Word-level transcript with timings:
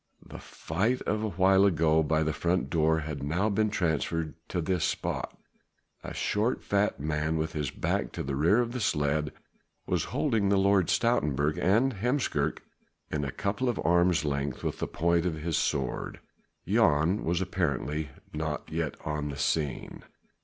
The 0.25 0.39
fight 0.39 1.03
of 1.03 1.21
awhile 1.21 1.63
ago 1.63 2.01
by 2.01 2.23
the 2.23 2.33
front 2.33 2.71
door 2.71 3.01
had 3.01 3.21
now 3.21 3.49
been 3.51 3.69
transferred 3.69 4.33
to 4.49 4.59
this 4.59 4.83
spot. 4.83 5.37
A 6.03 6.11
short 6.11 6.63
fat 6.63 6.99
man 6.99 7.37
with 7.37 7.53
his 7.53 7.69
back 7.69 8.11
to 8.13 8.23
the 8.23 8.35
rear 8.35 8.61
of 8.61 8.71
the 8.71 8.79
sledge 8.79 9.29
was 9.85 10.05
holding 10.05 10.49
the 10.49 10.57
Lord 10.57 10.87
Stoutenburg 10.87 11.59
and 11.59 11.93
Heemskerk 11.97 12.63
at 13.11 13.23
a 13.23 13.29
couple 13.29 13.69
of 13.69 13.79
arm's 13.85 14.25
lengths 14.25 14.63
with 14.63 14.79
the 14.79 14.87
point 14.87 15.27
of 15.27 15.35
his 15.35 15.55
sword. 15.55 16.19
Jan 16.67 17.23
was 17.23 17.39
apparently 17.39 18.09
not 18.33 18.71
yet 18.71 18.95
on 19.05 19.29
the 19.29 19.37
scene. 19.37 20.01